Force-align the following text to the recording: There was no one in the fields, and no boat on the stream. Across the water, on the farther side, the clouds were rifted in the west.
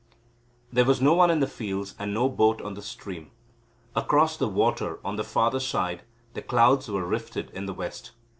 There 0.73 0.83
was 0.83 0.99
no 0.99 1.13
one 1.13 1.29
in 1.29 1.41
the 1.41 1.45
fields, 1.47 1.93
and 1.99 2.11
no 2.11 2.27
boat 2.27 2.59
on 2.59 2.73
the 2.73 2.81
stream. 2.81 3.29
Across 3.95 4.37
the 4.37 4.47
water, 4.47 4.97
on 5.05 5.15
the 5.15 5.23
farther 5.23 5.59
side, 5.59 6.01
the 6.33 6.41
clouds 6.41 6.89
were 6.89 7.05
rifted 7.05 7.51
in 7.51 7.67
the 7.67 7.73
west. 7.75 8.09